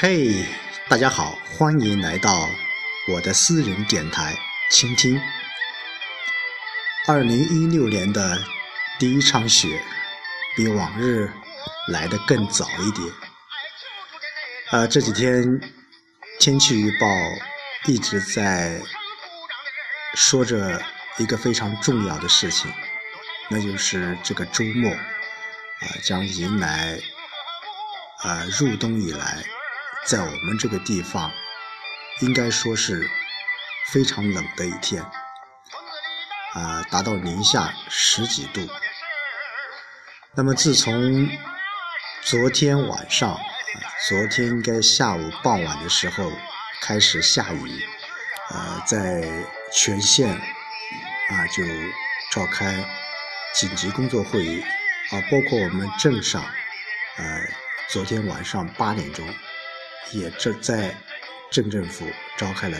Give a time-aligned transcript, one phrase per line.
[0.00, 0.46] 嘿，
[0.88, 2.48] 大家好，欢迎来到
[3.08, 4.38] 我的私人电台，
[4.70, 5.20] 倾听。
[7.08, 8.40] 二零一六年的
[8.96, 9.82] 第一场雪，
[10.54, 11.32] 比往日
[11.88, 13.12] 来的更早一点。
[14.70, 15.60] 呃，这几天
[16.38, 17.08] 天气预报
[17.86, 18.80] 一直在
[20.14, 20.80] 说着
[21.16, 22.72] 一个非常重要的事情，
[23.48, 27.00] 那就是这个周末啊将迎来
[28.22, 29.42] 啊入冬以来。
[30.06, 31.30] 在我们这个地方，
[32.20, 33.10] 应该说是
[33.92, 35.02] 非常冷的一天，
[36.54, 38.66] 啊，达到零下十几度。
[40.34, 41.28] 那么自从
[42.22, 43.38] 昨天晚上，
[44.08, 46.32] 昨天应该下午傍晚的时候
[46.80, 47.84] 开始下雨，
[48.50, 49.22] 呃，在
[49.72, 51.62] 全县啊就
[52.30, 52.82] 召开
[53.54, 54.62] 紧急工作会议，
[55.10, 56.42] 啊，包括我们镇上，
[57.16, 57.46] 呃，
[57.88, 59.28] 昨天晚上八点钟。
[60.12, 60.96] 也正在
[61.50, 62.06] 镇政府
[62.36, 62.78] 召开了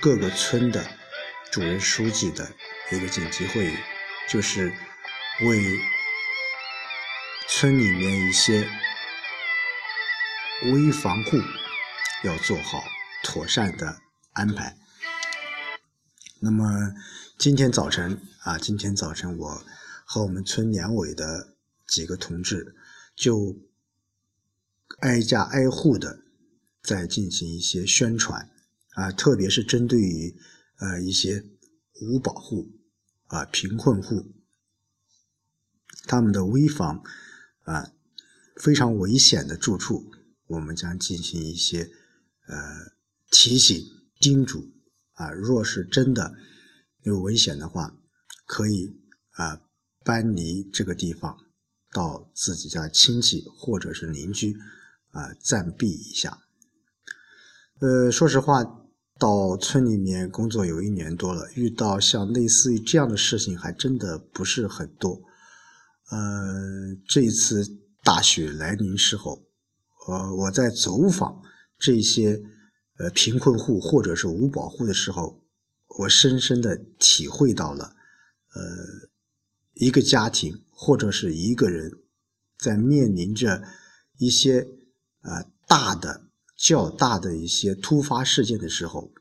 [0.00, 0.84] 各个村的
[1.52, 2.52] 主任书记的
[2.90, 3.76] 一个紧急会议，
[4.28, 4.72] 就是
[5.42, 5.78] 为
[7.48, 8.68] 村里面一些
[10.62, 11.38] 危房户
[12.24, 12.82] 要做好
[13.22, 14.00] 妥善的
[14.32, 14.76] 安排。
[16.40, 16.94] 那么
[17.38, 19.64] 今天早晨啊，今天早晨我
[20.04, 21.54] 和我们村两委的
[21.86, 22.74] 几个同志
[23.14, 23.56] 就。
[24.98, 26.24] 挨家挨户的
[26.82, 28.50] 在进行一些宣传
[28.90, 30.36] 啊，特别是针对于
[30.78, 31.44] 呃一些
[32.02, 32.70] 无保户
[33.28, 34.34] 啊、贫困户，
[36.04, 37.02] 他们的危房
[37.62, 37.92] 啊
[38.56, 40.10] 非常危险的住处，
[40.46, 41.90] 我们将进行一些
[42.46, 42.92] 呃
[43.30, 43.82] 提醒、
[44.18, 44.72] 叮嘱
[45.12, 46.34] 啊，若是真的
[47.02, 47.96] 有危险的话，
[48.44, 49.62] 可以啊
[50.04, 51.38] 搬离这个地方，
[51.92, 54.56] 到自己家亲戚或者是邻居。
[55.10, 56.38] 啊，暂避一下。
[57.80, 58.62] 呃，说实话，
[59.18, 65.22] 到村里面工作有一年多了，遇到像类似于这样的事情还真的不是很多。
[66.10, 67.66] 呃，这一次
[68.04, 69.42] 大雪来临时候，
[70.06, 71.42] 呃，我在走访
[71.78, 72.42] 这些
[72.98, 75.42] 呃贫困户或者是无保户的时候，
[76.00, 77.96] 我深深的体会到了，
[78.54, 78.62] 呃，
[79.74, 81.90] 一个家庭或者是一个人
[82.58, 83.62] 在面临着
[84.18, 84.68] 一些。
[85.22, 86.22] 啊，大的、
[86.56, 89.12] 较大的一些突发事件的时候，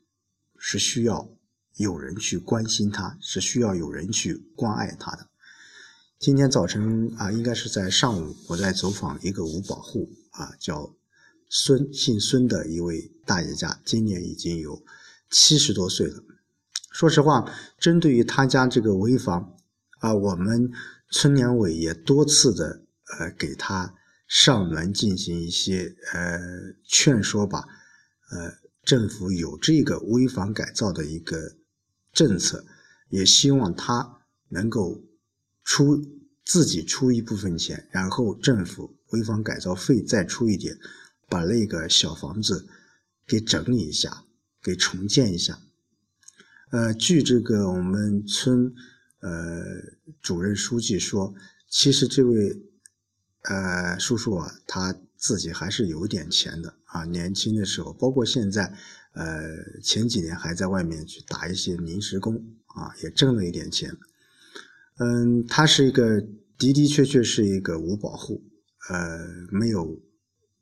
[0.57, 1.29] 是需要
[1.75, 5.27] 有人去关心他，是需要有人去关爱他的。
[6.17, 10.95] 今天早晨啊，应该是在上午，我在走访一个五保户啊，叫
[11.49, 14.83] 孙，姓孙的一位大爷家，今年已经有
[15.29, 16.23] 七十多岁了。
[16.91, 19.55] 说实话，针对于他家这个危房
[19.99, 20.71] 啊，我们
[21.09, 22.83] 村两委也多次的
[23.17, 23.95] 呃给他。
[24.29, 26.39] 上门进行一些呃
[26.85, 27.65] 劝说吧，
[28.29, 28.53] 呃，
[28.83, 31.55] 政府有这个危房改造的一个
[32.13, 32.63] 政策，
[33.09, 35.03] 也希望他能够
[35.63, 35.99] 出
[36.45, 40.77] 自己出一部分钱，然后政府危房改造费再出一点，
[41.27, 42.67] 把那个小房子
[43.25, 44.25] 给整理一下，
[44.61, 45.59] 给重建一下。
[46.69, 48.71] 呃，据这个我们村
[49.21, 49.63] 呃
[50.21, 51.33] 主任书记说，
[51.67, 52.68] 其实这位。
[53.43, 57.05] 呃，叔叔啊，他自己还是有点钱的啊。
[57.05, 58.73] 年轻的时候，包括现在，
[59.13, 62.35] 呃，前几年还在外面去打一些临时工
[62.75, 63.95] 啊，也挣了一点钱。
[64.97, 66.19] 嗯，他是一个
[66.57, 68.43] 的的确确是一个无保户，
[68.89, 69.19] 呃，
[69.51, 70.01] 没有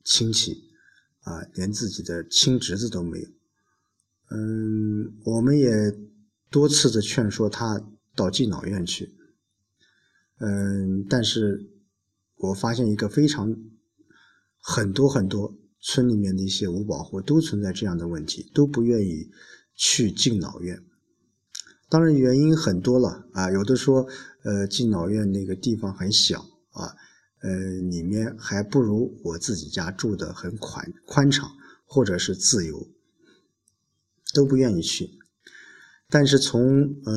[0.03, 0.69] 亲戚
[1.23, 3.27] 啊，连自己的亲侄子都没有。
[4.29, 5.71] 嗯，我们也
[6.51, 7.81] 多次的劝说他
[8.15, 9.17] 到敬老院去。
[10.37, 11.73] 嗯，但是。
[12.37, 13.55] 我发现一个非常
[14.59, 19.29] 很多很多村里面的一些五保户都存在这样的问题，都不愿意
[19.75, 20.83] 去敬老院。
[21.89, 24.07] 当然原因很多了啊，有的说
[24.43, 26.41] 呃敬老院那个地方很小
[26.71, 26.95] 啊，
[27.41, 27.49] 呃
[27.89, 31.49] 里面还不如我自己家住的很宽宽敞
[31.85, 32.89] 或者是自由，
[34.33, 35.17] 都不愿意去。
[36.09, 37.13] 但是从呃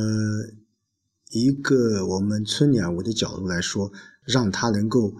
[1.31, 3.93] 一个我们村两委的角度来说，
[4.25, 5.15] 让他能够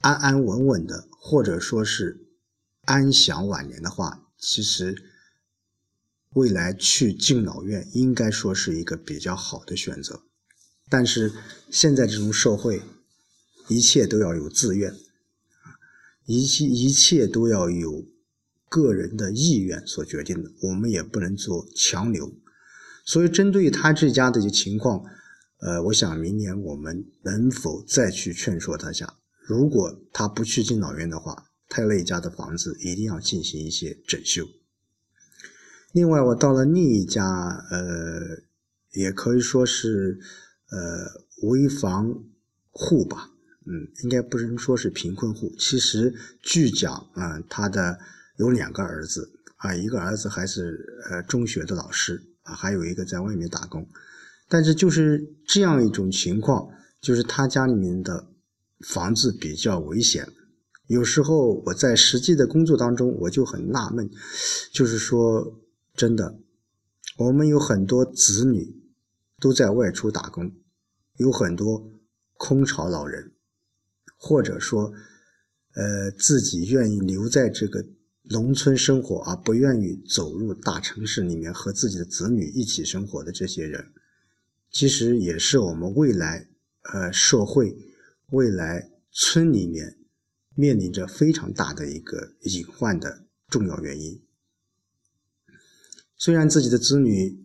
[0.00, 2.26] 安安稳稳的，或者说是
[2.84, 5.02] 安享晚年的话，其实
[6.30, 10.22] 未来去敬老院应该说是一个比较好的选择。
[10.88, 11.32] 但是
[11.70, 12.82] 现在这种社会，
[13.68, 14.94] 一切都要有自愿，
[16.24, 18.06] 一切一切都要有
[18.68, 22.34] 个人的意愿所决定的，我们也不能做强留。
[23.04, 25.04] 所以针对他这家的一些情况。
[25.60, 29.14] 呃，我想明年我们能否再去劝说他下？
[29.46, 34.46] 如果他不去敬老院的话，太累家的房子一定要进行一些整修。
[35.92, 37.24] 另外，我到了另一家，
[37.70, 38.42] 呃，
[38.92, 40.20] 也可以说是
[40.70, 42.22] 呃危房
[42.70, 43.30] 户吧，
[43.66, 45.52] 嗯，应该不能说是贫困户。
[45.58, 47.98] 其实据讲，啊，他的
[48.36, 53.88] 有两个儿子，啊，一个儿子还是呃中学的老师，啊，还有一个在外面打工。
[54.48, 56.68] 但是就是这样一种情况，
[57.00, 58.28] 就是他家里面的
[58.80, 60.26] 房子比较危险。
[60.86, 64.10] 有时候我在实际的工作当中，我就很纳闷，
[64.72, 65.60] 就是说
[65.94, 66.38] 真的，
[67.18, 68.74] 我们有很多子女
[69.38, 70.50] 都在外出打工，
[71.16, 71.90] 有很多
[72.38, 73.32] 空巢老人，
[74.16, 74.92] 或者说，
[75.74, 77.84] 呃，自己愿意留在这个
[78.30, 83.92] 农村生活，而不愿意走入大城市里面和自己的子女一起生活的这些人。
[84.70, 86.48] 其实也是我们未来，
[86.92, 87.76] 呃，社会
[88.30, 89.96] 未来村里面
[90.54, 94.22] 面临着非常大的一个隐患的重要原因。
[96.16, 97.42] 虽然自己的子女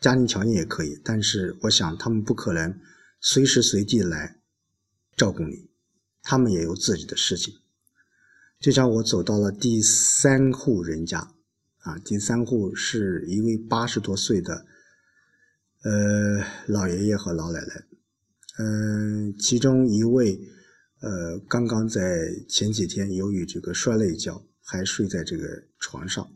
[0.00, 2.78] 家庭条件也可以，但是我想他们不可能
[3.20, 4.40] 随时随地来
[5.16, 5.70] 照顾你，
[6.22, 7.54] 他们也有自己的事情。
[8.58, 11.32] 就像我走到了第三户人家，
[11.78, 14.66] 啊，第三户是一位八十多岁的。
[15.86, 17.86] 呃，老爷爷和老奶奶，
[18.58, 20.36] 嗯，其中一位，
[21.00, 22.02] 呃，刚刚在
[22.48, 26.28] 前几天由于这个摔了一跤，还睡在这个床上。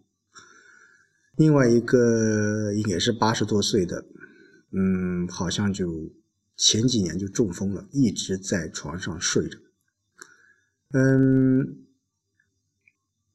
[1.35, 4.06] 另外一个也是八十多岁的，
[4.70, 6.12] 嗯，好像就
[6.56, 9.58] 前几年就中风了，一直在床上睡着。
[10.93, 11.87] 嗯，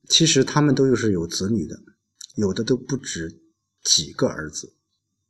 [0.07, 1.77] 其实他们都是有子女的，
[2.35, 3.41] 有的都不止
[3.83, 4.71] 几个儿子。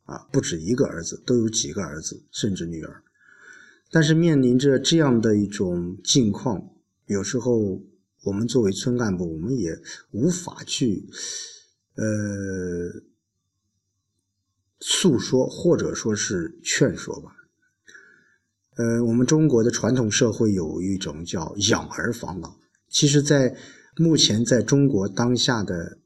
[0.06, 3.04] 啊，不止一个儿子，都有几个儿子，甚至女儿。
[3.92, 6.70] 但是面临着这样的一种境况，
[7.08, 7.82] 有时候
[8.24, 9.80] 我们作为村干部，我们也
[10.12, 11.10] 无法去
[11.96, 12.06] 呃
[14.80, 17.36] 诉说，或者说是劝说吧。
[18.78, 22.56] 呃，我们中国的传统社会有一种叫养儿防老，
[22.90, 23.56] 其实，在
[23.98, 25.98] 目前在中国当下的。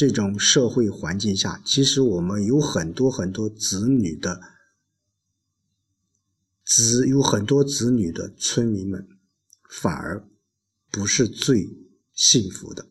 [0.00, 4.40] 这种社会环境下，其实我们有很多很多子女的
[6.64, 9.06] 子，有很多子女的村民们，
[9.68, 10.26] 反而
[10.90, 11.76] 不是最
[12.14, 12.88] 幸福的。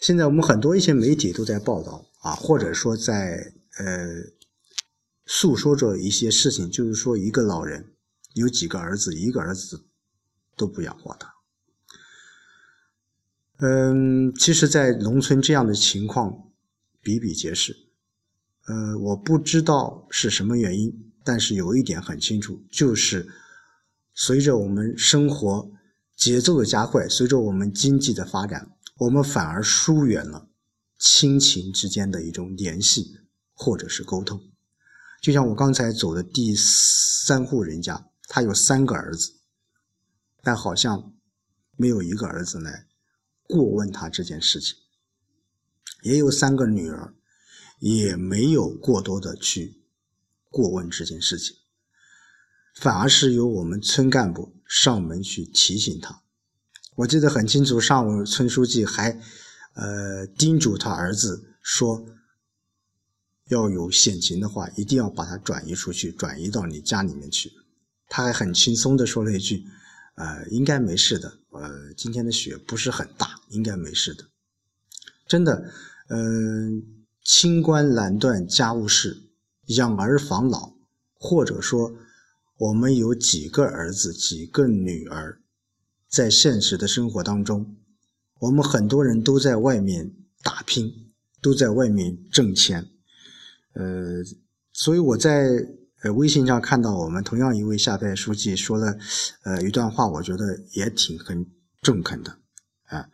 [0.00, 4.32] 现在我们很多一些媒体都在报道啊，或者说在呃
[5.26, 7.94] 诉说着一些事情，就是说一个老人
[8.34, 9.84] 有几个儿子，一个儿子
[10.56, 11.31] 都不养活他。
[13.64, 16.50] 嗯，其实，在农村这样的情况
[17.00, 17.76] 比比皆是。
[18.66, 23.28] 呃，我不知道是什么原因，但是有一点很清楚，就是
[24.14, 25.70] 随着我们生活
[26.16, 28.68] 节奏的加快，随着我们经济的发展，
[28.98, 30.48] 我们反而疏远了
[30.98, 33.16] 亲情之间的一种联系
[33.52, 34.42] 或者是沟通。
[35.20, 39.32] 就像我刚才走的第三户人家，他有三个儿子，
[40.42, 41.12] 但好像
[41.76, 42.86] 没有一个儿子来。
[43.46, 44.76] 过问他这件事情，
[46.02, 47.14] 也有三个女儿，
[47.78, 49.82] 也没有过多的去
[50.50, 51.56] 过问这件事情，
[52.76, 56.22] 反而是由我们村干部上门去提醒他。
[56.96, 59.20] 我记得很清楚，上午村书记还
[59.74, 62.06] 呃叮嘱他儿子说，
[63.48, 67.52] 要有险情的话，一定要把他转移出去，转移到你家里面去。
[68.08, 69.66] 他还很轻松的说了一句。
[70.14, 71.38] 呃，应该没事的。
[71.50, 74.24] 呃，今天的雪不是很大，应该没事的。
[75.26, 75.70] 真的，
[76.08, 76.82] 嗯，
[77.24, 79.22] 清官难断家务事，
[79.66, 80.74] 养儿防老，
[81.14, 81.94] 或者说，
[82.58, 85.40] 我们有几个儿子，几个女儿，
[86.08, 87.76] 在现实的生活当中，
[88.40, 92.88] 我们很多人都在外面打拼，都在外面挣钱。
[93.72, 94.22] 呃，
[94.72, 95.66] 所以我在。
[96.02, 98.98] 呃，微信上看到我们同样一位下派书记说了，
[99.44, 101.46] 呃，一段话，我觉得也挺很
[101.80, 102.38] 中肯的，
[102.86, 103.08] 啊，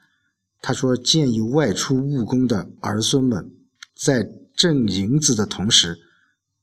[0.63, 3.53] 他说建议外出务工的儿孙们，
[3.95, 5.99] 在挣银子的同时，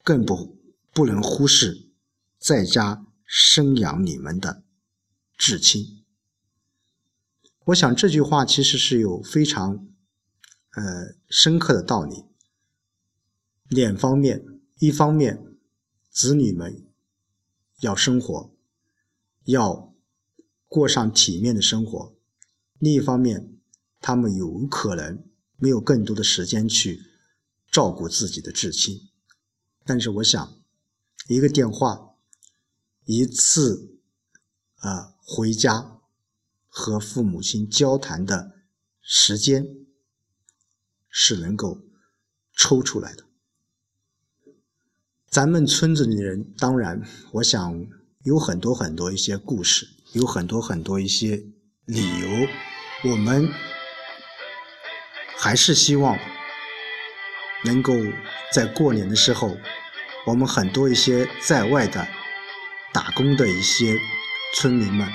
[0.04, 0.58] 更不
[0.92, 1.90] 不能忽视
[2.40, 4.64] 在家生养你们的
[5.38, 6.04] 至亲。
[7.66, 9.88] 我想这句话其实是有非常
[10.72, 12.26] 呃深刻的道理，
[13.70, 14.44] 两方面，
[14.80, 15.55] 一方面。
[16.16, 16.88] 子女们
[17.82, 18.56] 要生活，
[19.44, 19.94] 要
[20.66, 22.16] 过上体面的生活。
[22.80, 23.60] 另一方面，
[24.00, 27.04] 他们有可能没有更多的时间去
[27.70, 29.10] 照顾自己的至亲。
[29.84, 30.58] 但是，我想，
[31.28, 32.16] 一个电话，
[33.04, 34.00] 一次
[34.76, 36.00] 啊回家，
[36.70, 38.62] 和父母亲交谈的
[39.02, 39.86] 时间
[41.10, 41.82] 是能够
[42.56, 43.25] 抽出来的。
[45.36, 47.02] 咱们村子里人，当然，
[47.34, 47.86] 我想
[48.24, 51.44] 有很多很多一些故事，有很多很多一些
[51.84, 52.48] 理由，
[53.12, 53.50] 我们
[55.38, 56.18] 还是希望
[57.66, 57.94] 能够
[58.54, 59.58] 在过年的时候，
[60.26, 62.08] 我们很多一些在外的
[62.94, 64.00] 打工的一些
[64.54, 65.06] 村民们。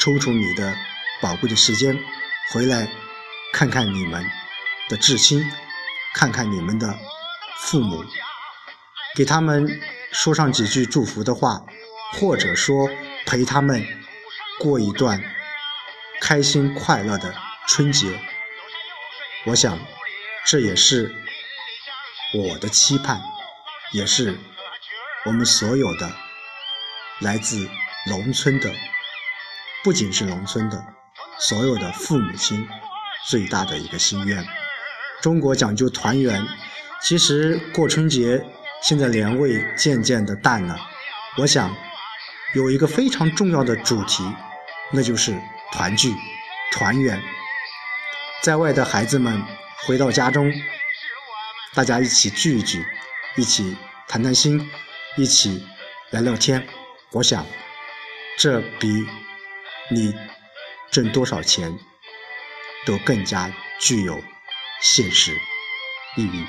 [0.00, 0.74] 抽出你的
[1.22, 1.96] 宝贵的时间，
[2.52, 2.90] 回来
[3.52, 4.26] 看看你们
[4.90, 5.48] 的至亲，
[6.12, 6.98] 看看你们的
[7.60, 8.04] 父母，
[9.14, 9.80] 给他们
[10.10, 11.64] 说上几句祝福的话，
[12.14, 12.88] 或者说
[13.26, 13.86] 陪他们
[14.60, 15.22] 过一段
[16.20, 17.34] 开心快乐的
[17.68, 18.20] 春节。
[19.46, 19.78] 我想，
[20.44, 21.14] 这也是
[22.34, 23.20] 我的期盼，
[23.92, 24.36] 也是
[25.26, 26.10] 我们所有的
[27.20, 27.68] 来自
[28.08, 28.72] 农村的。
[29.84, 30.84] 不仅是农村的
[31.38, 32.66] 所有的父母亲
[33.28, 34.44] 最大的一个心愿。
[35.20, 36.42] 中国讲究团圆，
[37.02, 38.44] 其实过春节
[38.84, 40.78] 现在年味渐渐的淡了。
[41.38, 41.74] 我想
[42.54, 44.22] 有一个非常重要的主题，
[44.92, 45.34] 那就是
[45.72, 46.14] 团聚、
[46.70, 47.18] 团圆。
[48.42, 49.42] 在外的孩子们
[49.86, 50.52] 回到家中，
[51.72, 52.84] 大家一起聚一聚，
[53.36, 53.74] 一起
[54.06, 54.70] 谈谈心，
[55.16, 55.66] 一起
[56.10, 56.66] 聊聊天。
[57.12, 57.44] 我想
[58.36, 59.06] 这比。
[59.90, 60.14] 你
[60.90, 61.78] 挣多少钱，
[62.86, 64.18] 都更加具有
[64.80, 65.38] 现实
[66.16, 66.46] 意义。